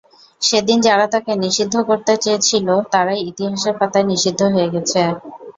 সেদিন 0.41 0.77
যারা 0.81 1.05
তাঁকে 1.07 1.33
নিষিদ্ধ 1.43 1.75
করতে 1.89 2.13
চেয়েছিল, 2.17 2.67
তারাই 2.91 3.19
ইতিহাসের 3.23 3.75
পাতায় 3.79 4.07
নিষিদ্ধ 4.11 4.41
হয়ে 4.53 4.71
গেছে। 4.73 5.01